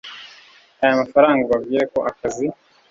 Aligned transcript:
aya 0.81 0.99
mafaranga 1.01 1.41
ubabwire 1.45 1.83
ko 1.93 1.99
akazi 2.09 2.45